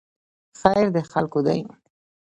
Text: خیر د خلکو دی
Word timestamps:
خیر 0.59 0.85
د 0.95 0.97
خلکو 1.11 1.39
دی 1.47 1.59